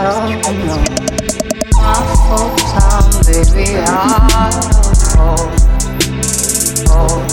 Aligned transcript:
My 0.00 0.08
full 2.24 2.48
time, 2.72 3.04
baby, 3.26 3.66
I 3.76 3.92
hold, 5.12 5.52
hold. 6.88 7.28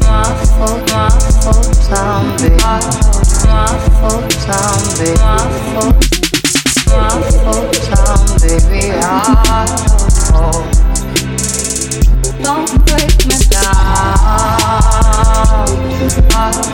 My 0.00 0.24
full, 0.40 0.78
my 0.88 1.12
full 1.44 1.68
time, 1.84 2.26
baby, 2.38 2.56
I 2.62 2.80
hold. 3.20 3.44
My 3.44 3.68
full 4.00 4.24
time, 4.40 4.84
baby, 4.96 5.20
my 5.20 5.44
full, 5.68 5.92
my 6.88 7.12
full 7.28 7.64
time, 7.92 8.24
baby, 8.40 8.82
I 8.94 9.06
hold. 10.32 10.64
Don't 12.42 12.72
break 12.86 13.16
me 13.26 13.36
down. 13.50 13.84
I 16.36 16.73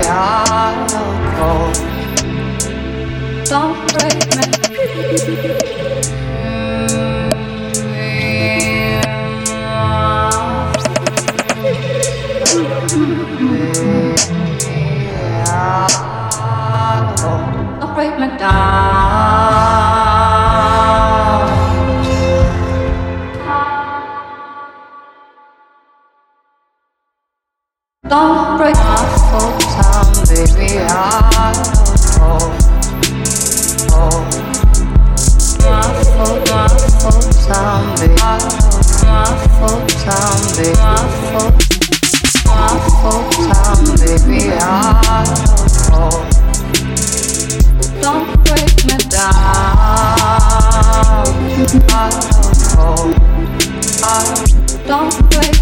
I 3.93 3.97
break 17.95 18.17
my 18.17 18.27
Don't 28.07 28.40
Now, 49.21 49.27
I 49.27 51.21
I 54.03 54.83
don't 54.87 55.29
break. 55.29 55.60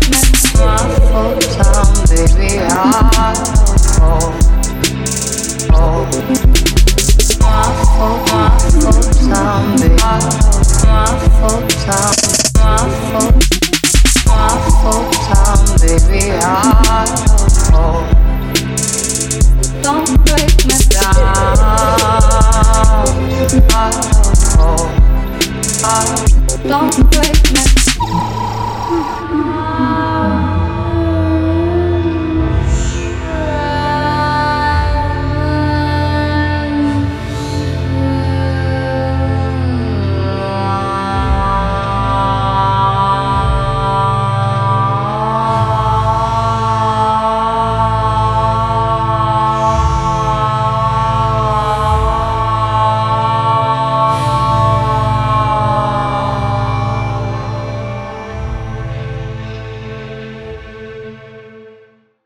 Don't 25.82 27.10
break 27.10 27.54
me. 27.54 28.49